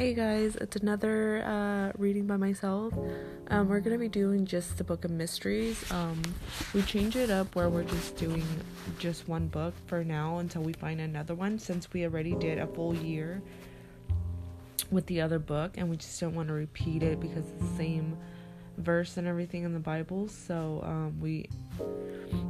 Hey 0.00 0.14
guys, 0.14 0.56
it's 0.56 0.76
another 0.76 1.44
uh, 1.44 1.92
reading 1.98 2.26
by 2.26 2.38
myself. 2.38 2.94
Um, 3.48 3.68
we're 3.68 3.80
gonna 3.80 3.98
be 3.98 4.08
doing 4.08 4.46
just 4.46 4.78
the 4.78 4.82
book 4.82 5.04
of 5.04 5.10
mysteries. 5.10 5.84
Um, 5.92 6.22
we 6.72 6.80
change 6.80 7.16
it 7.16 7.28
up 7.28 7.54
where 7.54 7.68
we're 7.68 7.84
just 7.84 8.16
doing 8.16 8.42
just 8.98 9.28
one 9.28 9.48
book 9.48 9.74
for 9.84 10.02
now 10.02 10.38
until 10.38 10.62
we 10.62 10.72
find 10.72 11.02
another 11.02 11.34
one, 11.34 11.58
since 11.58 11.92
we 11.92 12.04
already 12.04 12.34
did 12.34 12.56
a 12.56 12.66
full 12.66 12.94
year 12.94 13.42
with 14.90 15.04
the 15.04 15.20
other 15.20 15.38
book, 15.38 15.72
and 15.76 15.90
we 15.90 15.98
just 15.98 16.18
don't 16.18 16.34
want 16.34 16.48
to 16.48 16.54
repeat 16.54 17.02
it 17.02 17.20
because 17.20 17.46
it's 17.46 17.70
the 17.70 17.76
same 17.76 18.16
verse 18.78 19.18
and 19.18 19.28
everything 19.28 19.64
in 19.64 19.74
the 19.74 19.80
Bible. 19.80 20.28
So 20.28 20.80
um, 20.82 21.20
we 21.20 21.46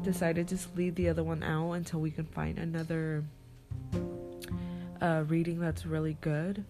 decided 0.04 0.46
to 0.46 0.54
just 0.54 0.76
leave 0.76 0.94
the 0.94 1.08
other 1.08 1.24
one 1.24 1.42
out 1.42 1.72
until 1.72 1.98
we 1.98 2.12
can 2.12 2.26
find 2.26 2.60
another 2.60 3.24
uh, 5.02 5.24
reading 5.26 5.58
that's 5.58 5.84
really 5.84 6.16
good. 6.20 6.64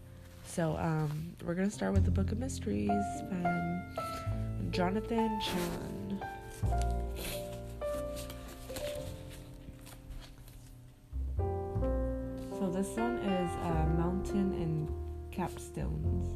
So 0.52 0.76
um, 0.80 1.36
we're 1.44 1.54
gonna 1.54 1.70
start 1.70 1.92
with 1.92 2.04
the 2.04 2.10
Book 2.10 2.32
of 2.32 2.38
Mysteries 2.40 2.90
from 3.28 3.82
Jonathan 4.72 5.40
Cahn. 5.40 6.20
So 12.58 12.68
this 12.68 12.88
one 12.96 13.18
is 13.18 13.50
uh, 13.62 13.86
Mountain 13.96 14.52
and 14.54 14.88
Capstones. 15.32 16.26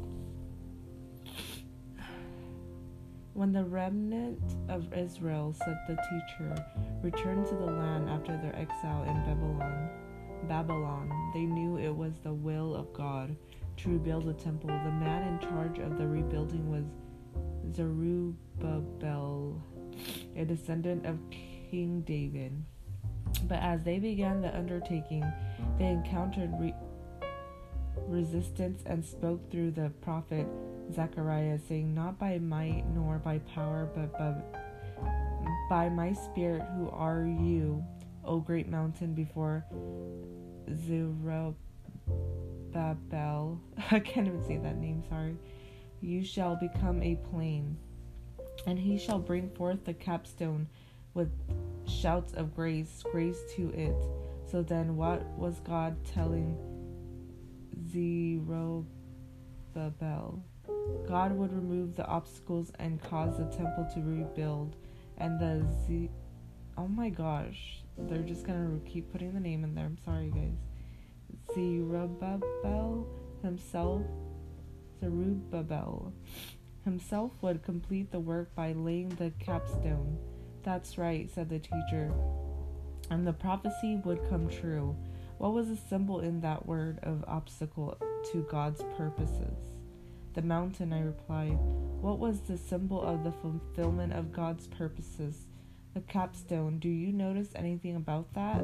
When 3.33 3.51
the 3.51 3.65
remnant 3.65 4.39
of 4.69 4.93
Israel, 4.93 5.53
said 5.57 5.77
the 5.89 5.95
teacher, 5.95 6.65
returned 7.03 7.47
to 7.47 7.55
the 7.55 7.65
land 7.65 8.09
after 8.09 8.37
their 8.37 8.55
exile 8.55 9.03
in 9.03 9.25
Babylon, 9.25 9.89
Babylon, 10.47 11.31
they 11.33 11.41
knew 11.41 11.77
it 11.77 11.93
was 11.93 12.13
the 12.23 12.33
will 12.33 12.75
of 12.75 12.93
God 12.93 13.35
to 13.77 13.89
rebuild 13.89 14.25
the 14.25 14.33
temple. 14.33 14.69
The 14.69 14.91
man 14.91 15.27
in 15.27 15.39
charge 15.49 15.79
of 15.79 15.97
the 15.97 16.07
rebuilding 16.07 16.69
was 16.69 16.85
Zerubbabel, 17.75 19.61
a 20.35 20.45
descendant 20.45 21.05
of 21.05 21.19
King 21.29 22.01
David. 22.01 22.63
But 23.47 23.59
as 23.59 23.83
they 23.83 23.99
began 23.99 24.41
the 24.41 24.55
undertaking, 24.55 25.25
they 25.77 25.87
encountered 25.87 26.51
re- 26.59 26.73
resistance 28.07 28.81
and 28.85 29.03
spoke 29.03 29.51
through 29.51 29.71
the 29.71 29.91
prophet 30.01 30.47
Zechariah, 30.93 31.59
saying, 31.67 31.93
Not 31.93 32.19
by 32.19 32.37
might 32.37 32.85
nor 32.93 33.17
by 33.17 33.39
power, 33.39 33.89
but 33.93 34.13
by, 34.13 34.35
by 35.69 35.89
my 35.89 36.13
spirit, 36.13 36.63
who 36.77 36.89
are 36.91 37.23
you, 37.23 37.83
O 38.23 38.39
great 38.39 38.69
mountain, 38.69 39.13
before 39.13 39.65
Zerubbabel 40.87 41.55
Babel, 42.75 43.57
I 43.91 43.99
can't 43.99 44.27
even 44.27 44.43
say 44.43 44.57
that 44.57 44.77
name, 44.77 45.01
sorry. 45.07 45.37
You 46.01 46.25
shall 46.25 46.57
become 46.57 47.01
a 47.01 47.15
plain, 47.31 47.77
and 48.67 48.77
he 48.77 48.97
shall 48.97 49.17
bring 49.17 49.49
forth 49.51 49.85
the 49.85 49.93
capstone 49.93 50.67
with 51.13 51.31
shouts 51.87 52.33
of 52.33 52.53
grace, 52.53 53.01
grace 53.09 53.39
to 53.55 53.69
it. 53.69 53.95
So 54.51 54.61
then, 54.61 54.97
what 54.97 55.25
was 55.37 55.61
God 55.61 55.95
telling 56.03 56.57
Zerubbabel? 57.89 58.83
God 61.07 61.31
would 61.31 61.53
remove 61.53 61.95
the 61.95 62.05
obstacles 62.05 62.73
and 62.79 63.01
cause 63.01 63.37
the 63.37 63.45
temple 63.45 63.87
to 63.93 64.01
rebuild, 64.01 64.75
and 65.17 65.39
the 65.39 65.65
Z. 65.87 66.09
Oh 66.77 66.89
my 66.89 67.07
gosh, 67.07 67.83
they're 67.97 68.17
just 68.21 68.45
gonna 68.45 68.79
keep 68.85 69.13
putting 69.13 69.33
the 69.33 69.39
name 69.39 69.63
in 69.63 69.73
there. 69.75 69.85
I'm 69.85 69.97
sorry, 70.03 70.29
guys. 70.29 70.57
Zerubbabel 71.55 73.07
himself, 73.41 74.01
Zerubbabel 74.99 76.13
himself 76.83 77.31
would 77.41 77.63
complete 77.63 78.11
the 78.11 78.19
work 78.19 78.53
by 78.55 78.73
laying 78.73 79.09
the 79.09 79.31
capstone. 79.39 80.17
That's 80.63 80.97
right, 80.97 81.29
said 81.33 81.49
the 81.49 81.59
teacher. 81.59 82.11
And 83.09 83.25
the 83.25 83.33
prophecy 83.33 84.01
would 84.03 84.29
come 84.29 84.49
true. 84.49 84.95
What 85.37 85.53
was 85.53 85.69
the 85.69 85.77
symbol 85.89 86.19
in 86.19 86.41
that 86.41 86.65
word 86.65 86.99
of 87.03 87.23
obstacle 87.27 87.97
to 88.31 88.47
God's 88.51 88.83
purposes? 88.97 89.57
The 90.33 90.41
mountain, 90.41 90.91
I 90.91 91.01
replied. 91.01 91.57
What 92.01 92.19
was 92.19 92.41
the 92.41 92.57
symbol 92.57 93.01
of 93.01 93.23
the 93.23 93.31
fulfillment 93.31 94.11
of 94.11 94.33
God's 94.33 94.67
purposes? 94.67 95.47
The 95.93 96.01
capstone. 96.01 96.79
Do 96.79 96.89
you 96.89 97.13
notice 97.13 97.49
anything 97.55 97.95
about 97.95 98.33
that? 98.33 98.63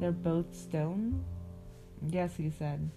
They're 0.00 0.10
both 0.10 0.52
stone? 0.54 1.24
Yes, 2.08 2.36
he 2.36 2.50
said. 2.50 2.90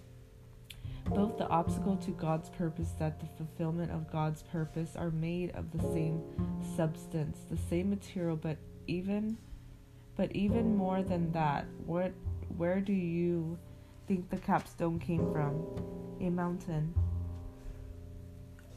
Both 1.06 1.38
the 1.38 1.48
obstacle 1.48 1.96
to 1.96 2.10
God's 2.10 2.50
purpose 2.50 2.92
that 2.98 3.18
the 3.18 3.26
fulfillment 3.36 3.90
of 3.90 4.10
God's 4.12 4.42
purpose 4.42 4.94
are 4.94 5.10
made 5.10 5.50
of 5.52 5.70
the 5.70 5.82
same 5.92 6.22
substance, 6.76 7.38
the 7.50 7.56
same 7.56 7.88
material, 7.88 8.36
but 8.36 8.58
even 8.86 9.38
but 10.16 10.32
even 10.32 10.76
more 10.76 11.02
than 11.02 11.32
that, 11.32 11.66
what 11.86 12.12
where 12.56 12.80
do 12.80 12.92
you 12.92 13.58
think 14.06 14.28
the 14.28 14.36
capstone 14.36 14.98
came 14.98 15.32
from? 15.32 15.64
A 16.20 16.28
mountain. 16.28 16.92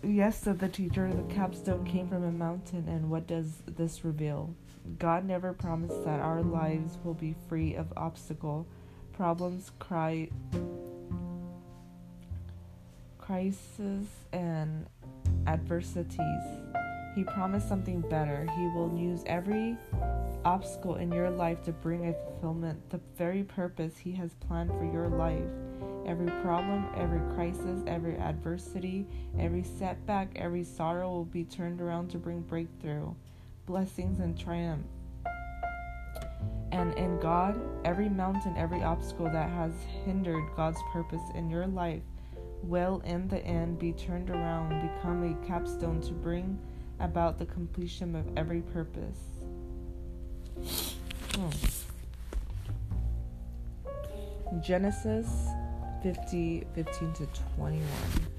Yes, 0.03 0.39
said 0.39 0.59
the 0.59 0.69
teacher, 0.69 1.11
the 1.13 1.33
capstone 1.33 1.85
came 1.85 2.07
from 2.07 2.23
a 2.23 2.31
mountain, 2.31 2.88
and 2.88 3.09
what 3.09 3.27
does 3.27 3.61
this 3.67 4.03
reveal? 4.03 4.55
God 4.97 5.25
never 5.25 5.53
promised 5.53 6.03
that 6.05 6.19
our 6.19 6.41
lives 6.41 6.97
will 7.03 7.13
be 7.13 7.35
free 7.47 7.75
of 7.75 7.93
obstacle 7.95 8.67
problems, 9.13 9.72
cry, 9.79 10.29
crises, 13.17 14.07
and 14.33 14.88
adversities. 15.47 16.44
He 17.16 17.23
promised 17.23 17.67
something 17.67 18.01
better. 18.01 18.47
He 18.55 18.67
will 18.75 18.97
use 18.97 19.23
every 19.25 19.77
obstacle 20.45 20.95
in 20.95 21.11
your 21.11 21.29
life 21.29 21.61
to 21.63 21.71
bring 21.71 22.07
a 22.07 22.13
fulfillment, 22.13 22.89
the 22.89 23.00
very 23.17 23.44
purpose 23.44 23.97
He 23.97 24.11
has 24.13 24.33
planned 24.47 24.71
for 24.71 24.85
your 24.85 25.09
life. 25.09 25.44
Every 26.05 26.31
problem, 26.41 26.88
every 26.95 27.19
crisis, 27.35 27.83
every 27.85 28.17
adversity, 28.17 29.05
every 29.38 29.63
setback, 29.63 30.29
every 30.35 30.63
sorrow 30.63 31.09
will 31.09 31.25
be 31.25 31.44
turned 31.44 31.79
around 31.79 32.09
to 32.11 32.17
bring 32.17 32.41
breakthrough, 32.41 33.13
blessings, 33.66 34.19
and 34.19 34.38
triumph. 34.38 34.85
And 36.71 36.93
in 36.93 37.19
God, 37.19 37.59
every 37.83 38.09
mountain, 38.09 38.55
every 38.57 38.81
obstacle 38.81 39.25
that 39.25 39.49
has 39.49 39.71
hindered 40.05 40.43
God's 40.55 40.79
purpose 40.93 41.21
in 41.35 41.49
your 41.49 41.67
life 41.67 42.03
will, 42.63 43.01
in 43.05 43.27
the 43.27 43.39
end, 43.45 43.79
be 43.79 43.91
turned 43.91 44.29
around, 44.29 44.69
become 44.95 45.23
a 45.23 45.47
capstone 45.47 45.99
to 46.01 46.13
bring 46.13 46.57
about 46.99 47.37
the 47.37 47.45
completion 47.45 48.15
of 48.15 48.25
every 48.37 48.61
purpose. 48.61 49.19
Hmm. 51.35 51.49
Genesis 54.61 55.27
50 56.03 56.65
15 56.75 57.13
to 57.13 57.27
21. 57.55 58.31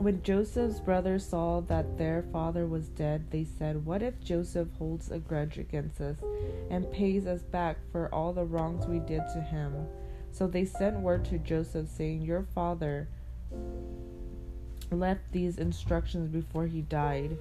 When 0.00 0.22
Joseph's 0.22 0.80
brothers 0.80 1.26
saw 1.26 1.60
that 1.60 1.98
their 1.98 2.24
father 2.32 2.66
was 2.66 2.88
dead, 2.88 3.30
they 3.30 3.44
said, 3.44 3.84
What 3.84 4.02
if 4.02 4.18
Joseph 4.18 4.68
holds 4.78 5.10
a 5.10 5.18
grudge 5.18 5.58
against 5.58 6.00
us 6.00 6.16
and 6.70 6.90
pays 6.90 7.26
us 7.26 7.42
back 7.42 7.76
for 7.92 8.08
all 8.10 8.32
the 8.32 8.46
wrongs 8.46 8.86
we 8.86 9.00
did 9.00 9.20
to 9.34 9.42
him? 9.42 9.74
So 10.32 10.46
they 10.46 10.64
sent 10.64 11.00
word 11.00 11.26
to 11.26 11.36
Joseph, 11.36 11.86
saying, 11.86 12.22
Your 12.22 12.46
father 12.54 13.08
left 14.90 15.32
these 15.32 15.58
instructions 15.58 16.30
before 16.30 16.66
he 16.66 16.80
died. 16.80 17.36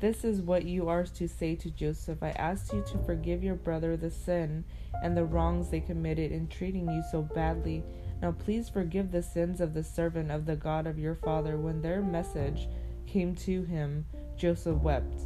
This 0.00 0.22
is 0.22 0.40
what 0.40 0.64
you 0.64 0.88
are 0.88 1.04
to 1.04 1.26
say 1.26 1.56
to 1.56 1.70
Joseph 1.70 2.22
I 2.22 2.30
asked 2.30 2.72
you 2.72 2.84
to 2.92 2.98
forgive 2.98 3.42
your 3.42 3.56
brother 3.56 3.96
the 3.96 4.10
sin 4.10 4.64
and 5.02 5.16
the 5.16 5.24
wrongs 5.24 5.70
they 5.70 5.80
committed 5.80 6.30
in 6.30 6.46
treating 6.46 6.88
you 6.88 7.02
so 7.10 7.22
badly. 7.22 7.82
Now 8.22 8.30
please 8.30 8.68
forgive 8.68 9.10
the 9.10 9.22
sins 9.22 9.60
of 9.60 9.74
the 9.74 9.82
servant 9.82 10.30
of 10.30 10.46
the 10.46 10.54
God 10.54 10.86
of 10.86 11.00
your 11.00 11.16
father. 11.16 11.56
When 11.56 11.82
their 11.82 12.00
message 12.00 12.68
came 13.06 13.34
to 13.36 13.62
him, 13.64 14.06
Joseph 14.36 14.78
wept. 14.78 15.22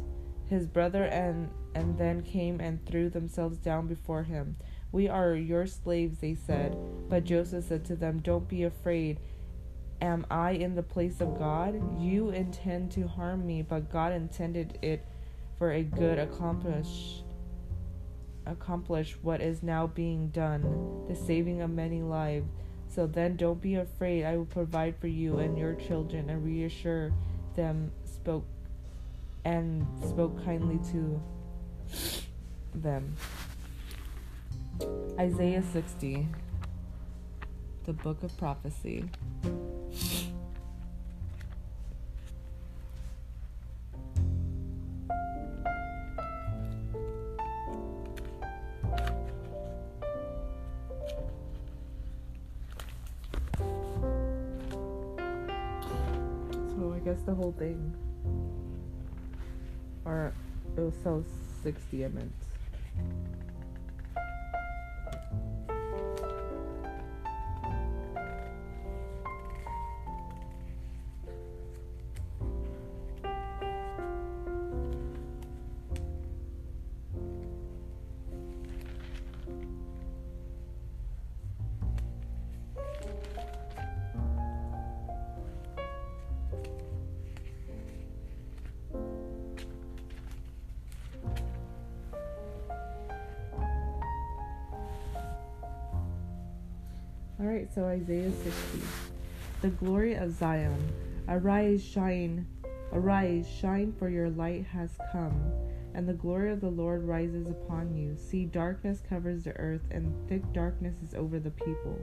His 0.47 0.65
brother 0.65 1.05
and 1.05 1.49
and 1.75 1.97
then 1.97 2.21
came 2.21 2.59
and 2.59 2.83
threw 2.85 3.09
themselves 3.09 3.57
down 3.57 3.87
before 3.87 4.23
him. 4.23 4.55
We 4.91 5.07
are 5.07 5.33
your 5.35 5.65
slaves, 5.65 6.19
they 6.19 6.35
said. 6.35 6.77
But 7.09 7.23
Joseph 7.23 7.65
said 7.65 7.85
to 7.85 7.95
them, 7.95 8.19
Don't 8.19 8.47
be 8.47 8.63
afraid 8.63 9.19
am 10.03 10.25
I 10.29 10.51
in 10.51 10.75
the 10.75 10.83
place 10.83 11.21
of 11.21 11.39
God? 11.39 11.81
You 11.99 12.29
intend 12.29 12.91
to 12.91 13.07
harm 13.07 13.47
me, 13.47 13.61
but 13.61 13.89
God 13.89 14.11
intended 14.11 14.77
it 14.81 15.05
for 15.57 15.71
a 15.71 15.81
good 15.81 16.19
accomplish 16.19 17.23
accomplish 18.45 19.15
what 19.21 19.39
is 19.39 19.63
now 19.63 19.87
being 19.87 20.27
done, 20.27 21.05
the 21.07 21.15
saving 21.15 21.61
of 21.61 21.69
many 21.69 22.01
lives. 22.01 22.45
So 22.89 23.07
then 23.07 23.37
don't 23.37 23.61
be 23.61 23.75
afraid. 23.75 24.25
I 24.25 24.35
will 24.35 24.45
provide 24.45 24.97
for 24.99 25.07
you 25.07 25.39
and 25.39 25.57
your 25.57 25.75
children 25.75 26.29
and 26.29 26.43
reassure 26.43 27.13
them 27.55 27.89
spoke 28.03 28.45
and 29.45 29.87
spoke 30.05 30.43
kindly 30.43 30.79
to 30.91 31.21
them. 32.75 33.15
Isaiah 35.17 35.63
60 35.71 36.27
The 37.85 37.93
Book 37.93 38.23
of 38.23 38.35
Prophecy 38.37 39.05
guess 57.03 57.21
the 57.23 57.33
whole 57.33 57.53
thing. 57.57 57.93
Or 60.05 60.33
it 60.77 60.79
was 60.79 60.95
so 61.03 61.23
60 61.63 62.03
minutes. 97.43 97.77
Alright, 97.77 97.99
so 97.99 98.03
Isaiah 98.03 98.31
60. 98.31 98.81
The 99.61 99.69
glory 99.69 100.15
of 100.15 100.31
Zion. 100.31 100.77
Arise, 101.27 101.83
shine. 101.83 102.45
Arise, 102.91 103.47
shine, 103.47 103.93
for 103.97 104.09
your 104.09 104.29
light 104.29 104.65
has 104.65 104.91
come, 105.11 105.51
and 105.95 106.07
the 106.07 106.13
glory 106.13 106.51
of 106.51 106.61
the 106.61 106.69
Lord 106.69 107.03
rises 107.03 107.47
upon 107.47 107.95
you. 107.95 108.15
See, 108.17 108.45
darkness 108.45 109.01
covers 109.07 109.43
the 109.43 109.57
earth, 109.57 109.81
and 109.91 110.13
thick 110.27 110.43
darkness 110.53 110.95
is 111.03 111.15
over 111.15 111.39
the 111.39 111.51
people. 111.51 111.97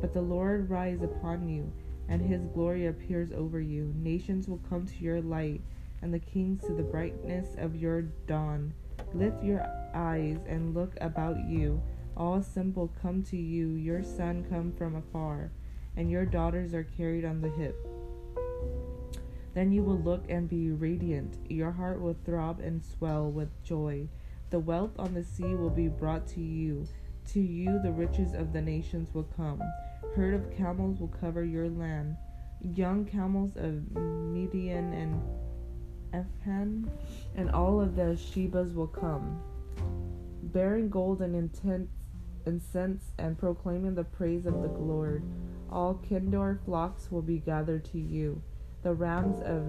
But 0.00 0.14
the 0.14 0.22
Lord 0.22 0.70
rise 0.70 1.02
upon 1.02 1.48
you, 1.48 1.70
and 2.08 2.22
his 2.22 2.44
glory 2.54 2.86
appears 2.86 3.32
over 3.32 3.60
you. 3.60 3.92
Nations 3.96 4.48
will 4.48 4.60
come 4.70 4.86
to 4.86 5.04
your 5.04 5.20
light, 5.20 5.60
and 6.00 6.14
the 6.14 6.18
kings 6.18 6.64
to 6.64 6.72
the 6.72 6.82
brightness 6.82 7.48
of 7.58 7.76
your 7.76 8.02
dawn. 8.26 8.72
Lift 9.12 9.42
your 9.42 9.66
eyes 9.94 10.38
and 10.48 10.74
look 10.74 10.94
about 11.00 11.36
you 11.46 11.82
all 12.16 12.42
simple 12.42 12.92
come 13.00 13.22
to 13.24 13.36
you, 13.36 13.70
your 13.70 14.02
son 14.02 14.44
come 14.48 14.72
from 14.72 14.96
afar, 14.96 15.50
and 15.96 16.10
your 16.10 16.24
daughters 16.24 16.74
are 16.74 16.84
carried 16.84 17.24
on 17.24 17.40
the 17.40 17.50
hip. 17.50 17.76
Then 19.54 19.72
you 19.72 19.82
will 19.82 19.98
look 19.98 20.24
and 20.28 20.48
be 20.48 20.70
radiant, 20.70 21.36
your 21.48 21.72
heart 21.72 22.00
will 22.00 22.16
throb 22.24 22.60
and 22.60 22.82
swell 22.82 23.30
with 23.30 23.62
joy. 23.62 24.08
The 24.50 24.60
wealth 24.60 24.98
on 24.98 25.14
the 25.14 25.24
sea 25.24 25.54
will 25.54 25.70
be 25.70 25.88
brought 25.88 26.26
to 26.28 26.40
you. 26.40 26.86
To 27.32 27.40
you 27.40 27.80
the 27.82 27.92
riches 27.92 28.34
of 28.34 28.52
the 28.52 28.60
nations 28.60 29.14
will 29.14 29.28
come. 29.36 29.62
Herd 30.14 30.34
of 30.34 30.56
camels 30.56 31.00
will 31.00 31.08
cover 31.08 31.44
your 31.44 31.68
land. 31.68 32.16
Young 32.60 33.04
camels 33.04 33.56
of 33.56 33.90
Midian 33.96 34.92
and 34.92 35.20
Ephah, 36.12 36.90
and 37.36 37.50
all 37.50 37.80
of 37.80 37.96
the 37.96 38.16
Shebas 38.16 38.74
will 38.74 38.86
come, 38.86 39.40
bearing 40.42 40.90
gold 40.90 41.22
and 41.22 41.34
intent 41.34 41.88
incense 42.46 43.12
and 43.18 43.38
proclaiming 43.38 43.94
the 43.94 44.04
praise 44.04 44.46
of 44.46 44.54
the 44.62 44.68
Lord. 44.68 45.22
All 45.70 45.94
Kedar 45.94 46.60
flocks 46.64 47.10
will 47.10 47.22
be 47.22 47.38
gathered 47.38 47.84
to 47.86 47.98
you. 47.98 48.42
The 48.82 48.94
rams 48.94 49.40
of 49.40 49.62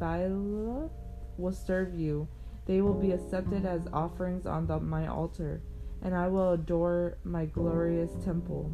Nebaioth 0.00 0.90
will 1.36 1.52
serve 1.52 1.94
you. 1.94 2.28
They 2.66 2.82
will 2.82 2.94
be 2.94 3.12
accepted 3.12 3.64
as 3.64 3.82
offerings 3.92 4.46
on 4.46 4.66
the, 4.66 4.78
my 4.78 5.06
altar, 5.06 5.62
and 6.02 6.14
I 6.14 6.28
will 6.28 6.52
adore 6.52 7.16
my 7.24 7.46
glorious 7.46 8.10
temple. 8.24 8.70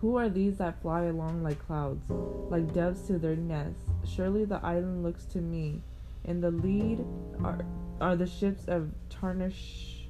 Who 0.00 0.16
are 0.16 0.28
these 0.28 0.58
that 0.58 0.82
fly 0.82 1.04
along 1.04 1.44
like 1.44 1.64
clouds, 1.64 2.04
like 2.50 2.74
doves 2.74 3.06
to 3.06 3.18
their 3.18 3.36
nests? 3.36 3.84
Surely 4.04 4.44
the 4.44 4.60
island 4.64 5.04
looks 5.04 5.24
to 5.26 5.38
me. 5.38 5.80
In 6.24 6.40
the 6.40 6.50
lead 6.50 7.04
are, 7.42 7.64
are 8.00 8.16
the 8.16 8.26
ships 8.26 8.64
of 8.66 8.90
Tarshish 9.08 10.01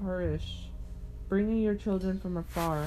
Tarshish, 0.00 0.70
bringing 1.28 1.58
your 1.58 1.74
children 1.74 2.20
from 2.20 2.36
afar, 2.36 2.86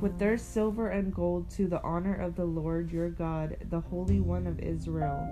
with 0.00 0.18
their 0.18 0.36
silver 0.36 0.88
and 0.88 1.14
gold 1.14 1.48
to 1.50 1.68
the 1.68 1.82
honor 1.82 2.14
of 2.14 2.34
the 2.36 2.44
Lord 2.44 2.90
your 2.90 3.10
God, 3.10 3.56
the 3.70 3.80
Holy 3.80 4.20
One 4.20 4.46
of 4.46 4.58
Israel. 4.60 5.28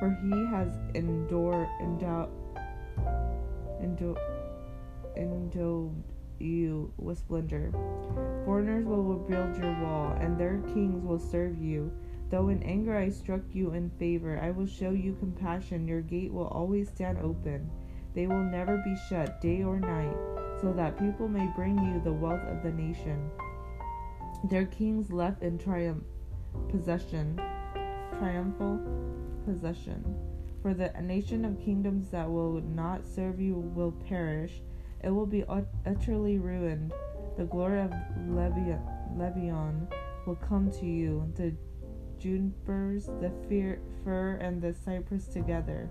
For 0.00 0.16
he 0.22 0.30
has 0.46 0.68
endured, 0.94 1.68
endowed, 1.80 2.30
endowed, 3.82 4.18
endowed 5.16 6.04
you 6.38 6.92
with 6.96 7.18
splendor. 7.18 7.72
Foreigners 8.44 8.86
will 8.86 9.16
build 9.16 9.56
your 9.56 9.80
wall, 9.82 10.16
and 10.20 10.38
their 10.38 10.58
kings 10.72 11.04
will 11.04 11.18
serve 11.18 11.58
you. 11.60 11.92
Though 12.30 12.48
in 12.48 12.62
anger 12.62 12.96
I 12.96 13.08
struck 13.08 13.40
you 13.52 13.72
in 13.72 13.90
favor, 13.98 14.38
I 14.40 14.50
will 14.50 14.66
show 14.66 14.90
you 14.90 15.16
compassion. 15.18 15.88
Your 15.88 16.02
gate 16.02 16.32
will 16.32 16.48
always 16.48 16.88
stand 16.88 17.18
open. 17.18 17.70
They 18.14 18.26
will 18.26 18.42
never 18.42 18.78
be 18.78 18.96
shut 19.08 19.40
day 19.40 19.62
or 19.62 19.78
night, 19.78 20.16
so 20.60 20.72
that 20.72 20.98
people 20.98 21.28
may 21.28 21.46
bring 21.54 21.78
you 21.78 22.00
the 22.00 22.12
wealth 22.12 22.42
of 22.48 22.62
the 22.62 22.72
nation. 22.72 23.30
Their 24.44 24.66
kings 24.66 25.10
left 25.10 25.42
in 25.42 25.58
triumph 25.58 26.04
possession, 26.68 27.40
triumphal 28.18 28.80
possession. 29.44 30.16
For 30.62 30.74
the 30.74 30.90
nation 31.00 31.44
of 31.44 31.60
kingdoms 31.60 32.10
that 32.10 32.28
will 32.30 32.60
not 32.60 33.06
serve 33.06 33.40
you 33.40 33.54
will 33.54 33.92
perish. 33.92 34.60
It 35.04 35.10
will 35.10 35.26
be 35.26 35.44
utterly 35.86 36.38
ruined. 36.38 36.92
The 37.36 37.44
glory 37.44 37.80
of 37.82 37.92
Lebanon 38.28 39.86
will 40.26 40.34
come 40.36 40.70
to 40.72 40.86
you, 40.86 41.32
the 41.36 41.54
junipers, 42.18 43.06
the 43.06 43.30
fir, 44.04 44.38
and 44.40 44.60
the 44.60 44.74
cypress 44.74 45.28
together, 45.28 45.88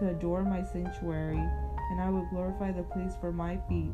to 0.00 0.08
adore 0.08 0.42
my 0.42 0.62
sanctuary 0.62 1.46
and 1.90 2.00
I 2.00 2.08
will 2.08 2.26
glorify 2.26 2.72
the 2.72 2.82
place 2.82 3.12
for 3.20 3.32
my 3.32 3.58
feet. 3.68 3.92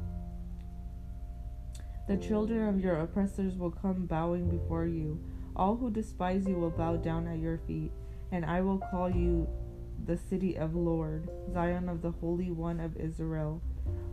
The 2.08 2.16
children 2.16 2.68
of 2.68 2.80
your 2.80 3.00
oppressors 3.00 3.56
will 3.56 3.70
come 3.70 4.06
bowing 4.06 4.48
before 4.48 4.86
you. 4.86 5.18
All 5.56 5.76
who 5.76 5.90
despise 5.90 6.46
you 6.46 6.54
will 6.54 6.70
bow 6.70 6.96
down 6.96 7.26
at 7.26 7.40
your 7.40 7.58
feet, 7.66 7.90
and 8.30 8.44
I 8.44 8.60
will 8.60 8.78
call 8.78 9.10
you 9.10 9.48
the 10.04 10.16
city 10.16 10.56
of 10.56 10.76
Lord, 10.76 11.28
Zion 11.52 11.88
of 11.88 12.02
the 12.02 12.12
Holy 12.12 12.50
One 12.50 12.78
of 12.78 12.96
Israel. 12.96 13.60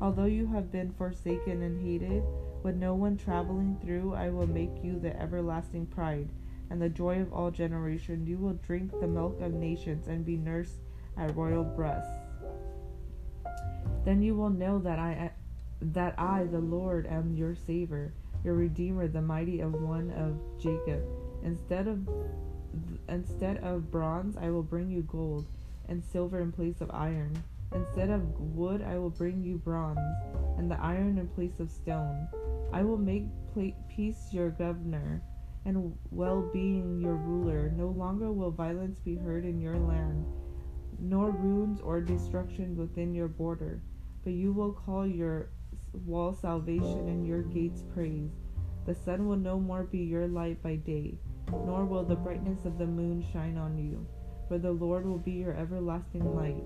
Although 0.02 0.26
you 0.26 0.48
have 0.48 0.72
been 0.72 0.94
forsaken 0.94 1.62
and 1.62 1.80
hated, 1.86 2.24
with 2.64 2.76
no 2.76 2.96
one 2.96 3.18
traveling 3.18 3.78
through, 3.84 4.14
I 4.14 4.30
will 4.30 4.48
make 4.48 4.84
you 4.84 5.00
the 5.00 5.20
everlasting 5.22 5.86
pride 5.88 6.30
and 6.70 6.82
the 6.82 6.90
joy 6.90 7.22
of 7.22 7.34
all 7.34 7.52
generations. 7.52 8.28
You 8.28 8.38
will 8.38 8.54
drink 8.54 8.92
the 9.00 9.08
milk 9.08 9.42
of 9.42 9.54
nations 9.54 10.08
and 10.08 10.26
be 10.26 10.38
nursed 10.38 10.80
at 11.18 11.36
royal 11.36 11.64
breasts. 11.64 12.10
Then 14.06 14.22
you 14.22 14.36
will 14.36 14.50
know 14.50 14.80
that 14.80 15.00
I 15.00 15.32
that 15.82 16.18
I, 16.18 16.46
the 16.46 16.60
Lord, 16.60 17.08
am 17.08 17.36
your 17.36 17.56
Savior, 17.56 18.14
your 18.44 18.54
Redeemer, 18.54 19.08
the 19.08 19.22
mighty 19.22 19.60
of 19.60 19.74
one 19.74 20.12
of 20.12 20.62
Jacob. 20.62 21.04
Instead 21.44 21.88
of 21.88 22.08
instead 23.10 23.58
of 23.58 23.92
bronze, 23.92 24.38
I 24.38 24.50
will 24.50 24.64
bring 24.64 24.90
you 24.90 25.02
gold, 25.04 25.46
and 25.90 26.04
silver 26.04 26.40
in 26.40 26.52
place 26.52 26.82
of 26.82 26.90
iron. 26.92 27.44
Instead 27.74 28.10
of 28.10 28.22
wood, 28.40 28.84
I 28.84 28.98
will 28.98 29.10
bring 29.10 29.44
you 29.44 29.58
bronze, 29.58 30.00
and 30.58 30.70
the 30.70 30.80
iron 30.80 31.18
in 31.18 31.28
place 31.30 31.60
of 31.60 31.72
stone. 31.72 32.28
I 32.72 32.84
will 32.84 32.98
make 32.98 33.26
peace 33.90 34.30
your 34.32 34.52
governor, 34.52 35.22
and 35.66 35.98
well 36.12 36.42
being 36.54 37.00
your 37.00 37.16
ruler. 37.16 37.72
No 37.76 37.88
longer 37.88 38.32
will 38.32 38.52
violence 38.52 39.00
be 39.00 39.16
heard 39.16 39.46
in 39.46 39.60
your 39.60 39.78
land, 39.78 40.26
nor 41.00 41.32
ruins 41.32 41.80
or 41.82 42.02
destruction 42.02 42.76
within 42.76 43.14
your 43.14 43.28
border 43.28 43.82
but 44.24 44.34
you 44.34 44.54
will 44.54 44.72
call 44.72 45.06
your 45.06 45.50
wall 46.06 46.34
salvation 46.34 47.08
and 47.10 47.28
your 47.28 47.42
gates 47.42 47.84
praise. 47.94 48.32
The 48.86 48.96
sun 48.96 49.28
will 49.28 49.38
no 49.38 49.60
more 49.60 49.84
be 49.84 50.00
your 50.00 50.28
light 50.28 50.62
by 50.64 50.78
day, 50.78 51.18
nor 51.52 51.86
will 51.86 52.04
the 52.04 52.16
brightness 52.16 52.66
of 52.66 52.78
the 52.78 52.88
moon 52.88 53.26
shine 53.34 53.58
on 53.58 53.78
you. 53.78 54.06
For 54.48 54.58
the 54.58 54.72
Lord 54.72 55.06
will 55.06 55.20
be 55.20 55.32
your 55.32 55.54
everlasting 55.54 56.36
light, 56.36 56.64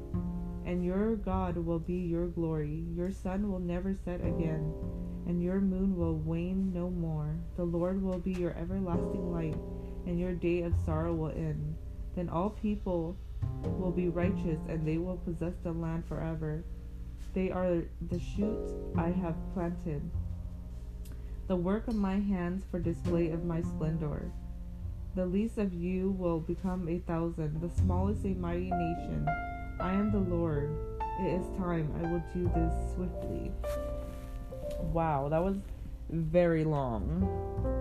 and 0.65 0.85
your 0.85 1.15
God 1.15 1.57
will 1.57 1.79
be 1.79 1.97
your 1.97 2.27
glory. 2.27 2.85
Your 2.95 3.11
sun 3.11 3.51
will 3.51 3.59
never 3.59 3.95
set 3.95 4.21
again, 4.21 4.73
and 5.27 5.41
your 5.41 5.59
moon 5.59 5.95
will 5.95 6.17
wane 6.17 6.71
no 6.73 6.89
more. 6.89 7.35
The 7.55 7.63
Lord 7.63 8.01
will 8.01 8.19
be 8.19 8.33
your 8.33 8.55
everlasting 8.57 9.31
light, 9.31 9.57
and 10.05 10.19
your 10.19 10.33
day 10.33 10.61
of 10.61 10.73
sorrow 10.85 11.13
will 11.13 11.31
end. 11.31 11.75
Then 12.15 12.29
all 12.29 12.49
people 12.49 13.17
will 13.63 13.91
be 13.91 14.09
righteous, 14.09 14.59
and 14.67 14.85
they 14.85 14.97
will 14.97 15.17
possess 15.17 15.53
the 15.63 15.71
land 15.71 16.05
forever. 16.07 16.63
They 17.33 17.51
are 17.51 17.83
the 18.09 18.19
shoots 18.19 18.73
I 18.95 19.09
have 19.09 19.35
planted, 19.53 20.01
the 21.47 21.55
work 21.55 21.87
of 21.87 21.95
my 21.95 22.19
hands 22.19 22.65
for 22.69 22.79
display 22.79 23.29
of 23.29 23.45
my 23.45 23.61
splendor. 23.61 24.31
The 25.15 25.25
least 25.25 25.57
of 25.57 25.73
you 25.73 26.11
will 26.11 26.39
become 26.39 26.87
a 26.87 26.99
thousand, 26.99 27.61
the 27.61 27.69
smallest 27.81 28.25
a 28.25 28.29
mighty 28.29 28.69
nation. 28.69 29.27
I 29.79 29.93
am 29.93 30.11
the 30.11 30.19
Lord. 30.19 30.69
It 31.21 31.39
is 31.39 31.47
time. 31.57 31.91
I 31.99 32.11
will 32.11 32.23
do 32.33 32.51
this 32.53 32.93
swiftly. 32.93 33.51
Wow, 34.79 35.29
that 35.29 35.43
was 35.43 35.57
very 36.09 36.63
long. 36.63 37.76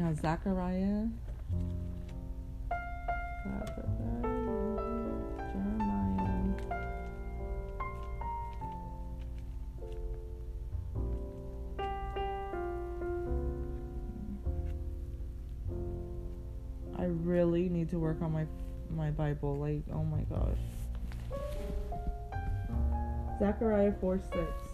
Now 0.00 0.14
Zechariah. 0.14 1.04
Jeremiah. 5.52 6.54
I 16.96 17.04
really 17.04 17.68
need 17.68 17.90
to 17.90 17.98
work 17.98 18.22
on 18.22 18.32
my 18.32 18.46
my 18.96 19.10
Bible. 19.10 19.58
Like, 19.58 19.82
oh 19.92 20.04
my 20.04 20.22
gosh. 20.22 20.56
Zechariah 23.38 23.92
4 24.00 24.18
6. 24.32 24.69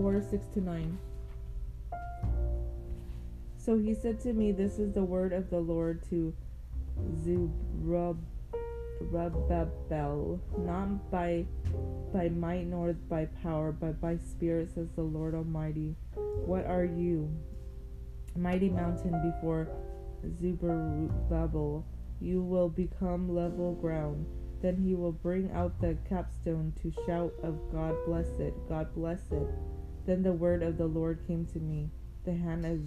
4 0.00 0.22
6 0.22 0.46
to 0.54 0.60
9. 0.60 0.98
So 3.56 3.76
he 3.76 3.94
said 3.94 4.20
to 4.20 4.32
me, 4.32 4.52
This 4.52 4.78
is 4.78 4.92
the 4.92 5.02
word 5.02 5.32
of 5.32 5.50
the 5.50 5.58
Lord 5.58 6.08
to 6.08 6.32
Zerubbabel, 7.24 8.22
not 10.56 11.10
by, 11.10 11.46
by 12.12 12.28
might 12.28 12.68
nor 12.68 12.92
by 12.92 13.26
power, 13.42 13.72
but 13.72 14.00
by 14.00 14.18
spirit, 14.18 14.70
says 14.72 14.86
the 14.94 15.02
Lord 15.02 15.34
Almighty. 15.34 15.96
What 16.46 16.64
are 16.66 16.84
you, 16.84 17.28
mighty 18.36 18.68
mountain, 18.68 19.20
before 19.34 19.66
Zerubbabel? 20.40 21.84
You 22.20 22.40
will 22.42 22.68
become 22.68 23.34
level 23.34 23.74
ground. 23.74 24.26
Then 24.62 24.76
he 24.76 24.94
will 24.94 25.10
bring 25.12 25.50
out 25.50 25.80
the 25.80 25.96
capstone 26.08 26.72
to 26.82 26.92
shout 27.04 27.32
of 27.42 27.58
God 27.72 27.96
bless 28.06 28.28
it! 28.38 28.54
God 28.68 28.94
bless 28.94 29.32
it!" 29.32 29.48
Then 30.08 30.22
the 30.22 30.32
word 30.32 30.62
of 30.62 30.78
the 30.78 30.86
Lord 30.86 31.20
came 31.26 31.44
to 31.52 31.58
me. 31.58 31.90
The 32.24 32.32
hand 32.32 32.64
of 32.64 32.80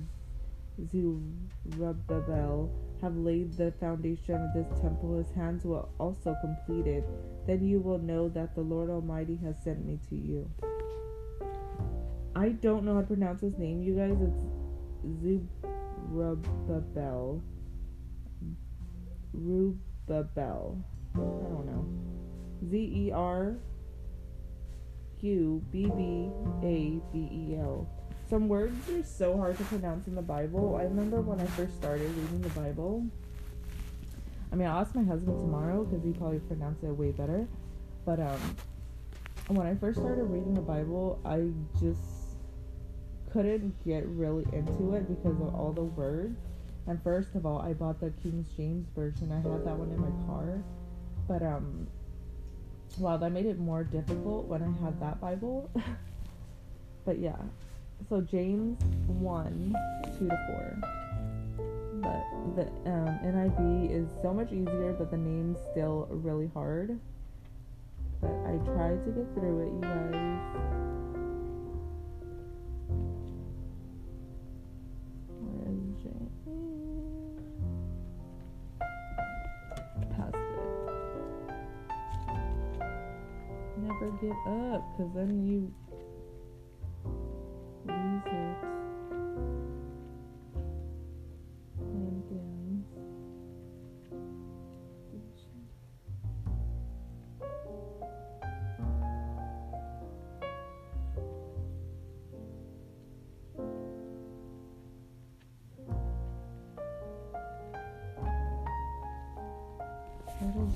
Zerubbabel 0.89 2.71
have 2.99 3.15
laid 3.15 3.53
the 3.53 3.71
foundation 3.79 4.33
of 4.33 4.51
this 4.55 4.81
temple, 4.81 5.19
his 5.19 5.29
hands 5.29 5.63
will 5.63 5.87
also 5.99 6.35
complete 6.41 6.87
it. 6.87 7.07
Then 7.45 7.63
you 7.63 7.79
will 7.79 7.99
know 7.99 8.27
that 8.29 8.55
the 8.55 8.61
Lord 8.61 8.89
Almighty 8.89 9.37
has 9.43 9.55
sent 9.63 9.85
me 9.85 9.99
to 10.09 10.15
you. 10.15 10.49
I 12.35 12.49
don't 12.49 12.85
know 12.85 12.95
how 12.95 13.01
to 13.01 13.07
pronounce 13.07 13.41
his 13.41 13.55
name, 13.55 13.83
you 13.83 13.93
guys. 13.93 14.17
It's 14.19 14.43
Zerubbabel. 16.09 17.43
Rubabel. 19.37 20.81
I 21.13 21.19
don't 21.19 21.65
know. 21.67 21.85
Z 22.67 22.77
E 22.77 23.11
R 23.11 23.57
U 25.21 25.61
B 25.71 25.85
B 25.85 26.31
A 26.63 26.99
B 27.13 27.29
E 27.31 27.55
L. 27.57 27.87
Some 28.29 28.47
words 28.47 28.89
are 28.89 29.03
so 29.03 29.37
hard 29.37 29.57
to 29.57 29.63
pronounce 29.65 30.07
in 30.07 30.15
the 30.15 30.21
Bible. 30.21 30.77
I 30.79 30.83
remember 30.83 31.21
when 31.21 31.39
I 31.41 31.45
first 31.47 31.75
started 31.75 32.09
reading 32.15 32.41
the 32.41 32.49
Bible. 32.49 33.05
I 34.51 34.55
mean, 34.55 34.67
I'll 34.67 34.79
ask 34.79 34.95
my 34.95 35.03
husband 35.03 35.39
tomorrow 35.39 35.83
because 35.83 36.03
he 36.03 36.11
probably 36.11 36.39
pronounced 36.39 36.83
it 36.83 36.91
way 36.91 37.11
better. 37.11 37.47
But 38.05 38.19
um, 38.19 38.55
when 39.47 39.67
I 39.67 39.75
first 39.75 39.99
started 39.99 40.23
reading 40.23 40.53
the 40.53 40.61
Bible, 40.61 41.19
I 41.25 41.49
just 41.79 41.99
couldn't 43.31 43.73
get 43.85 44.05
really 44.07 44.45
into 44.53 44.95
it 44.95 45.07
because 45.07 45.39
of 45.39 45.53
all 45.55 45.71
the 45.73 45.83
words. 45.83 46.39
And 46.87 47.01
first 47.03 47.35
of 47.35 47.45
all, 47.45 47.61
I 47.61 47.73
bought 47.73 47.99
the 47.99 48.11
King 48.23 48.45
James 48.57 48.87
version. 48.95 49.31
I 49.31 49.35
had 49.37 49.65
that 49.65 49.77
one 49.77 49.91
in 49.91 49.99
my 49.99 50.25
car. 50.25 50.63
But 51.27 51.43
um, 51.43 51.87
wow, 52.97 53.17
that 53.17 53.31
made 53.31 53.45
it 53.45 53.59
more 53.59 53.83
difficult 53.83 54.45
when 54.45 54.61
I 54.61 54.83
had 54.83 54.99
that 54.99 55.19
Bible. 55.19 55.69
but 57.05 57.19
yeah, 57.19 57.37
so 58.09 58.21
James 58.21 58.81
1 59.07 59.75
2 60.19 60.27
to 60.27 60.37
4. 60.47 61.01
But 62.01 62.55
the 62.55 62.63
um, 62.89 63.19
NIV 63.23 63.91
is 63.91 64.09
so 64.21 64.33
much 64.33 64.51
easier, 64.51 64.93
but 64.97 65.11
the 65.11 65.17
name's 65.17 65.59
still 65.71 66.07
really 66.09 66.49
hard. 66.53 66.99
But 68.19 68.31
I 68.45 68.57
tried 68.65 69.03
to 69.05 69.11
get 69.11 69.33
through 69.33 69.61
it, 69.61 69.73
you 69.73 69.81
guys. 69.81 71.10
Never 84.21 84.75
up, 84.75 84.97
because 84.97 85.13
then 85.15 85.47
you 85.47 85.73
lose 87.87 88.21
it. 88.25 88.57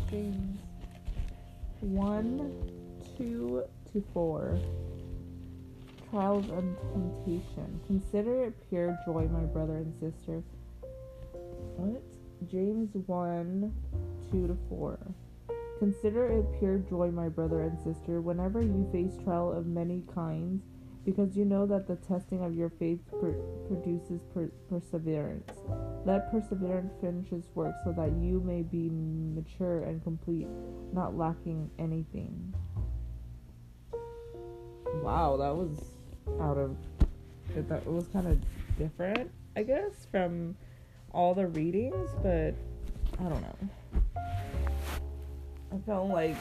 James? 0.09 0.59
1, 1.81 2.74
2 3.17 3.63
to 3.93 4.03
4 4.13 4.59
trials 6.09 6.49
and 6.49 6.77
temptation. 6.93 7.79
Consider 7.87 8.45
it 8.45 8.69
pure 8.69 8.97
joy, 9.05 9.27
my 9.31 9.43
brother 9.43 9.77
and 9.77 9.93
sister. 9.99 10.43
What? 11.75 12.01
James 12.49 12.89
1 12.93 13.73
2 14.31 14.47
to 14.47 14.57
4. 14.69 14.99
Consider 15.79 16.27
it 16.27 16.45
pure 16.59 16.77
joy, 16.77 17.11
my 17.11 17.27
brother 17.27 17.61
and 17.61 17.77
sister, 17.79 18.21
whenever 18.21 18.61
you 18.61 18.87
face 18.91 19.21
trial 19.23 19.51
of 19.51 19.65
many 19.65 20.03
kinds, 20.13 20.63
because 21.03 21.35
you 21.35 21.43
know 21.43 21.65
that 21.65 21.85
the 21.85 21.97
testing 21.97 22.43
of 22.43 22.55
your 22.55 22.69
faith 22.69 22.99
per- 23.19 23.33
produces 23.67 24.21
per- 24.33 24.51
perseverance. 24.69 25.51
Let 26.05 26.31
perseverance 26.31 26.93
finish 27.01 27.31
its 27.31 27.49
work 27.55 27.75
so 27.83 27.91
that 27.91 28.15
you 28.17 28.39
may 28.39 28.61
be 28.61 28.89
mature 28.89 29.83
and 29.83 30.01
complete, 30.01 30.47
not 30.93 31.17
lacking 31.17 31.69
anything. 31.77 32.53
Wow, 35.03 35.37
that 35.37 35.55
was 35.55 35.79
out 36.41 36.57
of 36.57 36.75
it 37.55 37.69
that 37.69 37.85
was 37.85 38.07
kind 38.07 38.27
of 38.27 38.39
different, 38.77 39.31
I 39.55 39.63
guess, 39.63 40.07
from 40.11 40.55
all 41.11 41.33
the 41.33 41.47
readings, 41.47 42.09
but 42.21 42.53
I 43.19 43.29
don't 43.29 43.41
know. 43.41 43.55
I 45.71 45.77
felt 45.85 46.09
like 46.09 46.35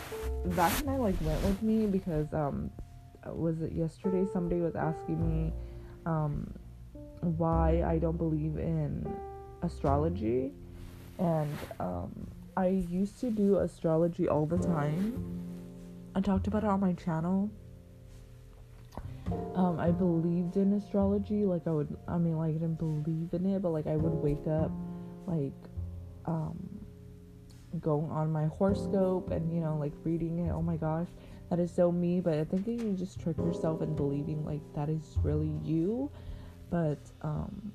that 0.46 0.72
kind 0.84 0.96
of 0.96 1.00
like 1.00 1.14
went 1.20 1.42
with 1.42 1.62
me 1.62 1.86
because 1.86 2.32
um 2.32 2.70
was 3.26 3.60
it 3.62 3.72
yesterday 3.72 4.26
somebody 4.32 4.60
was 4.60 4.76
asking 4.76 5.18
me 5.26 5.52
um 6.06 6.52
why 7.20 7.82
I 7.86 7.98
don't 7.98 8.18
believe 8.18 8.58
in 8.58 9.10
astrology 9.62 10.52
and 11.18 11.56
um 11.80 12.12
I 12.56 12.68
used 12.68 13.18
to 13.20 13.30
do 13.30 13.58
astrology 13.58 14.28
all 14.28 14.46
the 14.46 14.58
time. 14.58 15.12
I 16.14 16.20
talked 16.20 16.46
about 16.46 16.62
it 16.62 16.70
on 16.70 16.78
my 16.80 16.92
channel. 16.92 17.50
Um, 19.54 19.78
I 19.80 19.90
believed 19.90 20.56
in 20.56 20.72
astrology. 20.74 21.44
Like 21.44 21.66
I 21.66 21.70
would, 21.70 21.96
I 22.08 22.18
mean, 22.18 22.36
like 22.36 22.50
I 22.50 22.52
didn't 22.52 22.78
believe 22.78 23.32
in 23.32 23.46
it, 23.46 23.62
but 23.62 23.70
like 23.70 23.86
I 23.86 23.96
would 23.96 24.12
wake 24.12 24.46
up, 24.46 24.70
like, 25.26 25.52
um, 26.26 26.56
going 27.80 28.10
on 28.10 28.30
my 28.30 28.46
horoscope 28.46 29.30
and 29.30 29.52
you 29.52 29.60
know, 29.60 29.76
like 29.76 29.92
reading 30.04 30.38
it. 30.46 30.50
Oh 30.50 30.62
my 30.62 30.76
gosh, 30.76 31.08
that 31.50 31.58
is 31.58 31.72
so 31.72 31.90
me. 31.90 32.20
But 32.20 32.34
I 32.34 32.44
think 32.44 32.66
you 32.66 32.94
just 32.96 33.20
trick 33.20 33.36
yourself 33.38 33.82
in 33.82 33.94
believing 33.96 34.44
like 34.44 34.60
that 34.74 34.88
is 34.88 35.16
really 35.22 35.52
you. 35.62 36.10
But 36.70 36.98
um, 37.22 37.72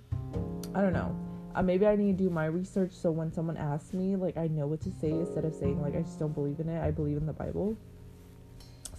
I 0.75 0.82
don't 0.82 0.94
know. 0.94 1.15
Uh, 1.56 1.63
maybe 1.63 1.88
I 1.88 1.96
need 1.96 2.18
to 2.18 2.24
do 2.25 2.29
my 2.29 2.46
research 2.46 2.91
so 2.91 3.10
when 3.10 3.32
someone 3.34 3.58
asks 3.58 3.94
me, 3.94 4.15
like 4.15 4.38
I 4.38 4.48
know 4.48 4.68
what 4.68 4.82
to 4.82 4.91
say 4.91 5.10
instead 5.10 5.46
of 5.46 5.53
saying 5.56 5.82
like 5.82 5.96
I 5.96 6.01
just 6.01 6.20
don't 6.20 6.34
believe 6.34 6.60
in 6.60 6.70
it. 6.70 6.82
I 6.82 6.91
believe 6.91 7.18
in 7.18 7.25
the 7.25 7.34
Bible. 7.34 7.75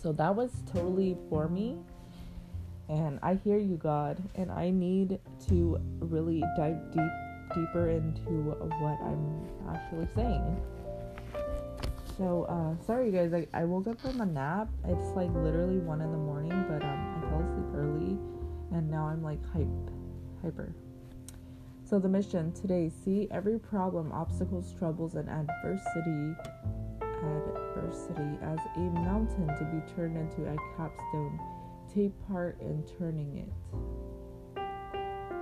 So 0.02 0.12
that 0.12 0.34
was 0.34 0.50
totally 0.72 1.16
for 1.28 1.48
me. 1.48 1.76
And 2.90 3.20
I 3.22 3.34
hear 3.36 3.56
you, 3.56 3.76
God, 3.76 4.20
and 4.34 4.50
I 4.50 4.70
need 4.70 5.20
to 5.46 5.80
really 6.00 6.42
dive 6.56 6.90
deep 6.90 7.12
deeper 7.54 7.88
into 7.88 8.30
what 8.80 8.98
I'm 9.00 9.48
actually 9.72 10.08
saying. 10.14 10.60
So, 12.16 12.44
uh, 12.48 12.84
sorry 12.84 13.12
guys, 13.12 13.32
I, 13.32 13.46
I 13.54 13.64
woke 13.64 13.86
up 13.86 14.00
from 14.00 14.20
a 14.20 14.26
nap. 14.26 14.68
It's 14.88 15.14
like 15.14 15.32
literally 15.34 15.78
one 15.78 16.00
in 16.00 16.10
the 16.10 16.18
morning, 16.18 16.50
but 16.68 16.82
um, 16.82 17.14
I 17.16 17.28
fell 17.30 17.40
asleep 17.40 17.74
early, 17.74 18.18
and 18.72 18.90
now 18.90 19.06
I'm 19.06 19.22
like 19.22 19.38
hype, 19.52 19.68
hyper. 20.42 20.74
So 21.84 22.00
the 22.00 22.08
mission 22.08 22.52
today: 22.52 22.90
see 23.04 23.28
every 23.30 23.60
problem, 23.60 24.10
obstacles, 24.10 24.74
troubles, 24.76 25.14
and 25.14 25.30
adversity, 25.30 26.34
adversity 27.00 28.36
as 28.42 28.58
a 28.74 28.80
mountain 28.80 29.46
to 29.46 29.64
be 29.72 29.94
turned 29.94 30.16
into 30.16 30.50
a 30.50 30.56
capstone 30.76 31.38
take 31.94 32.12
part 32.28 32.60
in 32.60 32.84
turning 32.98 33.36
it. 33.38 33.52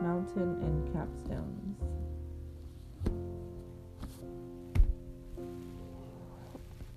Mountain 0.02 0.57
and 0.62 0.88
capstones. 0.95 1.75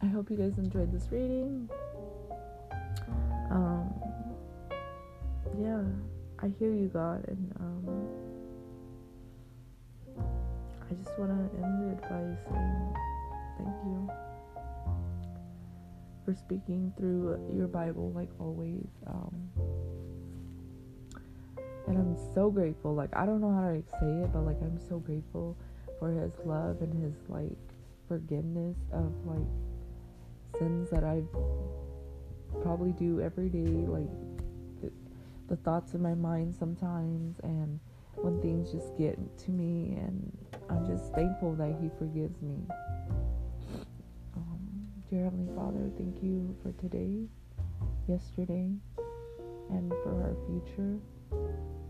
I 0.01 0.05
hope 0.07 0.29
you 0.29 0.37
guys 0.37 0.57
enjoyed 0.57 0.91
this 0.91 1.07
reading. 1.11 1.69
Um, 3.49 3.93
yeah, 5.59 5.83
I 6.39 6.51
hear 6.57 6.73
you, 6.73 6.87
God, 6.87 7.25
and 7.27 7.53
um, 7.59 8.07
I 10.17 10.93
just 10.93 11.17
want 11.19 11.31
to 11.31 11.63
end 11.63 11.91
it 11.91 12.01
by 12.01 12.23
saying 12.49 12.95
thank 13.57 13.75
you 13.85 14.30
for 16.25 16.33
speaking 16.33 16.93
through 16.97 17.39
your 17.55 17.67
Bible, 17.67 18.11
like 18.15 18.29
always. 18.39 18.87
Um, 19.07 19.49
and 21.87 21.97
I'm 21.97 22.33
so 22.33 22.49
grateful. 22.49 22.93
Like, 22.93 23.09
I 23.15 23.25
don't 23.25 23.41
know 23.41 23.51
how 23.51 23.69
to 23.69 23.83
say 23.99 24.23
it, 24.23 24.31
but 24.33 24.41
like, 24.45 24.61
I'm 24.61 24.79
so 24.87 24.99
grateful 24.99 25.57
for 25.99 26.11
His 26.11 26.33
love 26.45 26.81
and 26.81 26.93
His 27.03 27.15
like 27.27 27.57
forgiveness 28.07 28.77
of 28.91 29.11
like 29.25 30.59
sins 30.59 30.89
that 30.91 31.03
I 31.03 31.21
probably 32.61 32.91
do 32.91 33.21
every 33.21 33.49
day. 33.49 33.59
Like, 33.87 34.09
the, 34.81 34.91
the 35.49 35.55
thoughts 35.57 35.93
in 35.93 36.01
my 36.01 36.13
mind 36.13 36.55
sometimes, 36.55 37.39
and 37.43 37.79
when 38.15 38.41
things 38.41 38.71
just 38.71 38.95
get 38.97 39.17
to 39.45 39.51
me, 39.51 39.97
and 39.97 40.37
I'm 40.69 40.85
just 40.85 41.13
thankful 41.13 41.55
that 41.55 41.75
He 41.81 41.89
forgives 41.97 42.41
me. 42.41 42.57
Dear 45.11 45.25
Heavenly 45.25 45.53
Father, 45.57 45.91
thank 45.97 46.23
you 46.23 46.55
for 46.63 46.71
today, 46.79 47.27
yesterday, 48.07 48.71
and 49.69 49.91
for 50.03 50.23
our 50.23 50.37
future. 50.47 50.99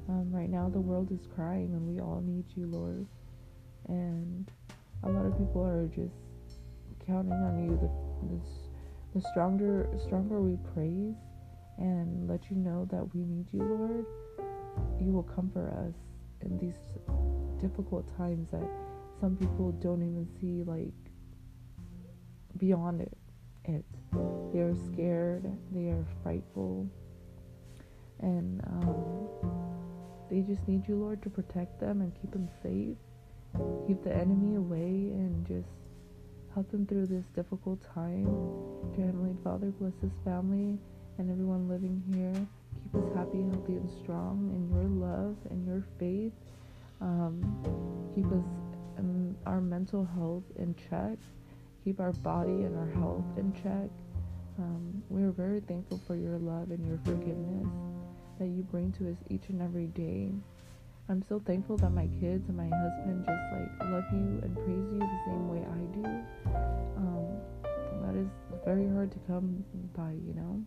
Um, 0.09 0.31
right 0.31 0.49
now, 0.49 0.69
the 0.69 0.79
world 0.79 1.11
is 1.11 1.27
crying, 1.35 1.71
and 1.73 1.87
we 1.87 2.01
all 2.01 2.23
need 2.25 2.45
you, 2.55 2.65
Lord. 2.65 3.05
And 3.87 4.49
a 5.03 5.09
lot 5.09 5.27
of 5.27 5.37
people 5.37 5.63
are 5.63 5.85
just 5.89 6.15
counting 7.05 7.33
on 7.33 7.63
you. 7.63 7.77
The, 7.77 7.91
the, 8.25 9.19
the 9.19 9.29
stronger, 9.29 9.87
stronger 10.03 10.41
we 10.41 10.57
praise 10.73 11.13
and 11.77 12.27
let 12.27 12.49
you 12.49 12.57
know 12.57 12.87
that 12.89 13.05
we 13.13 13.21
need 13.23 13.45
you, 13.51 13.61
Lord, 13.61 14.05
you 14.99 15.11
will 15.11 15.29
comfort 15.35 15.69
us 15.73 15.93
in 16.43 16.57
these 16.57 16.73
difficult 17.61 18.07
times 18.17 18.49
that 18.49 18.67
some 19.19 19.35
people 19.35 19.73
don't 19.73 20.01
even 20.01 20.27
see 20.39 20.63
like 20.63 21.10
beyond 22.57 23.01
it. 23.01 23.17
it. 23.65 23.85
They 24.53 24.59
are 24.59 24.75
scared, 24.91 25.49
they 25.71 25.89
are 25.89 26.05
frightful, 26.23 26.87
and 28.19 28.61
um, 28.67 28.95
they 30.29 30.41
just 30.41 30.67
need 30.67 30.87
you, 30.87 30.95
Lord, 30.95 31.21
to 31.23 31.29
protect 31.29 31.79
them 31.79 32.01
and 32.01 32.11
keep 32.21 32.31
them 32.31 32.49
safe, 32.61 32.97
keep 33.87 34.03
the 34.03 34.13
enemy 34.13 34.55
away, 34.55 35.11
and 35.15 35.45
just 35.47 35.69
help 36.53 36.69
them 36.71 36.85
through 36.85 37.07
this 37.07 37.25
difficult 37.35 37.79
time. 37.93 38.25
Dear 38.95 39.07
Heavenly 39.07 39.35
Father, 39.43 39.71
bless 39.79 39.93
this 40.01 40.11
family 40.25 40.77
and 41.17 41.31
everyone 41.31 41.69
living 41.69 42.03
here. 42.13 42.47
Keep 42.83 43.03
us 43.03 43.09
happy, 43.15 43.41
healthy, 43.43 43.73
and 43.73 43.89
strong 44.03 44.51
in 44.55 44.69
your 44.75 45.07
love 45.07 45.35
and 45.49 45.65
your 45.65 45.83
faith. 45.99 46.33
Um, 46.99 47.41
keep 48.15 48.25
us 48.25 48.45
in 48.97 49.35
our 49.45 49.61
mental 49.61 50.05
health 50.05 50.43
in 50.57 50.75
check 50.89 51.17
keep 51.83 51.99
our 51.99 52.11
body 52.11 52.63
and 52.63 52.77
our 52.77 52.89
health 53.01 53.25
in 53.37 53.53
check. 53.53 53.89
Um, 54.59 55.01
we're 55.09 55.31
very 55.31 55.61
thankful 55.61 55.99
for 56.05 56.15
your 56.15 56.37
love 56.37 56.71
and 56.71 56.85
your 56.87 56.99
forgiveness 57.03 57.67
that 58.39 58.47
you 58.47 58.63
bring 58.63 58.91
to 58.93 59.09
us 59.09 59.17
each 59.29 59.49
and 59.49 59.61
every 59.61 59.87
day. 59.87 60.31
I'm 61.09 61.23
so 61.27 61.41
thankful 61.45 61.77
that 61.77 61.89
my 61.91 62.07
kids 62.19 62.47
and 62.47 62.57
my 62.57 62.69
husband 62.69 63.25
just 63.25 63.45
like 63.51 63.91
love 63.91 64.05
you 64.13 64.39
and 64.43 64.55
praise 64.55 64.87
you 64.93 64.99
the 64.99 65.21
same 65.25 65.49
way 65.49 65.59
I 65.59 65.81
do. 65.93 66.05
Um, 66.97 67.41
that 68.05 68.15
is 68.15 68.29
very 68.63 68.87
hard 68.89 69.11
to 69.11 69.19
come 69.27 69.63
by, 69.95 70.11
you 70.11 70.33
know. 70.33 70.63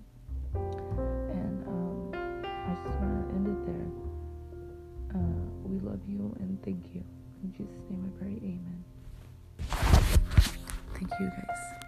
And 1.32 1.66
um, 1.66 2.10
I 2.14 2.74
just 2.84 2.98
want 3.00 3.28
to 3.28 3.34
end 3.34 3.46
it 3.48 3.66
there. 3.66 5.20
Uh, 5.20 5.44
we 5.64 5.78
love 5.78 6.00
you 6.08 6.34
and 6.40 6.60
thank 6.64 6.84
you. 6.94 7.02
In 7.42 7.52
Jesus' 7.52 7.82
name 7.88 8.04
I 8.04 8.18
pray, 8.18 8.36
amen. 8.42 8.84
Thank 11.10 11.20
you 11.20 11.30
guys. 11.30 11.83